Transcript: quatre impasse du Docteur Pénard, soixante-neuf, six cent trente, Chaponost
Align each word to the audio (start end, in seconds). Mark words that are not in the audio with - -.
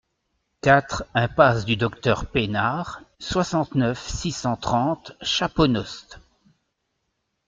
quatre 0.61 1.05
impasse 1.13 1.63
du 1.63 1.77
Docteur 1.77 2.25
Pénard, 2.31 3.03
soixante-neuf, 3.19 4.09
six 4.09 4.31
cent 4.31 4.55
trente, 4.55 5.11
Chaponost 5.21 6.19